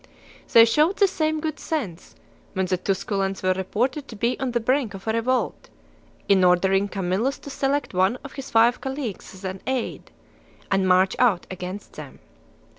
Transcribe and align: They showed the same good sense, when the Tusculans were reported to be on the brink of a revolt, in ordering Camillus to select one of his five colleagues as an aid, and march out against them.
They 0.51 0.65
showed 0.65 0.97
the 0.97 1.07
same 1.07 1.39
good 1.39 1.59
sense, 1.59 2.15
when 2.53 2.65
the 2.65 2.77
Tusculans 2.79 3.43
were 3.43 3.53
reported 3.53 4.07
to 4.07 4.15
be 4.15 4.35
on 4.39 4.49
the 4.49 4.59
brink 4.59 4.95
of 4.95 5.07
a 5.07 5.11
revolt, 5.13 5.69
in 6.27 6.43
ordering 6.43 6.87
Camillus 6.87 7.37
to 7.37 7.51
select 7.51 7.93
one 7.93 8.17
of 8.23 8.33
his 8.33 8.49
five 8.49 8.81
colleagues 8.81 9.35
as 9.35 9.43
an 9.43 9.61
aid, 9.67 10.09
and 10.71 10.87
march 10.87 11.15
out 11.19 11.45
against 11.51 11.93
them. 11.93 12.17